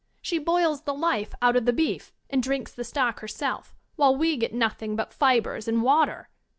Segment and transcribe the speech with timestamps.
[0.19, 4.35] She boils the life out of the beef, and drinks the stock herself, while we
[4.35, 6.27] get nothing but fibres and water.